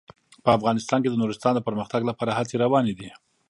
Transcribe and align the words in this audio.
په 0.43 0.49
افغانستان 0.57 0.99
کې 1.01 1.09
د 1.11 1.15
نورستان 1.21 1.53
د 1.55 1.59
پرمختګ 1.67 2.01
لپاره 2.09 2.35
هڅې 2.37 2.55
روانې 2.63 2.93
دي. 2.99 3.09